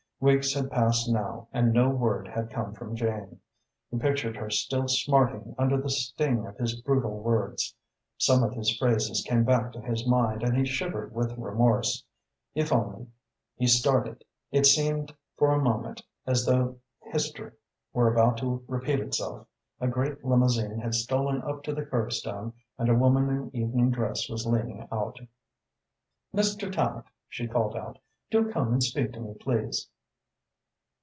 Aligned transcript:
Weeks 0.23 0.53
had 0.53 0.69
passed 0.69 1.09
now 1.09 1.47
and 1.51 1.73
no 1.73 1.89
word 1.89 2.27
had 2.27 2.51
come 2.51 2.73
from 2.75 2.95
Jane. 2.95 3.39
He 3.89 3.97
pictured 3.97 4.35
her 4.37 4.51
still 4.51 4.87
smarting 4.87 5.55
under 5.57 5.81
the 5.81 5.89
sting 5.89 6.45
of 6.45 6.57
his 6.57 6.79
brutal 6.79 7.17
words. 7.23 7.73
Some 8.19 8.43
of 8.43 8.53
his 8.53 8.77
phrases 8.77 9.25
came 9.27 9.43
back 9.43 9.71
to 9.73 9.81
his 9.81 10.05
mind 10.05 10.43
and 10.43 10.55
he 10.55 10.63
shivered 10.63 11.11
with 11.11 11.35
remorse. 11.39 12.05
If 12.53 12.71
only 12.71 13.07
He 13.55 13.65
started. 13.65 14.23
It 14.51 14.67
seemed 14.67 15.11
for 15.37 15.53
a 15.53 15.59
moment 15.59 16.03
as 16.27 16.45
though 16.45 16.77
history 16.99 17.53
were 17.91 18.13
about 18.13 18.37
to 18.37 18.63
repeat 18.67 18.99
itself. 18.99 19.47
A 19.79 19.87
great 19.87 20.23
limousine 20.23 20.77
had 20.81 20.93
stolen 20.93 21.41
up 21.41 21.63
to 21.63 21.73
the 21.73 21.83
kerbstone 21.87 22.53
and 22.77 22.89
a 22.89 22.93
woman 22.95 23.27
in 23.27 23.55
evening 23.55 23.89
dress 23.89 24.29
was 24.29 24.45
leaning 24.45 24.87
out. 24.91 25.17
"Mr. 26.31 26.71
Tallente," 26.71 27.07
she 27.27 27.47
called 27.47 27.75
out, 27.75 27.97
"do 28.29 28.51
come 28.51 28.71
and 28.71 28.83
speak 28.83 29.13
to 29.13 29.19
me, 29.19 29.33
please." 29.39 29.87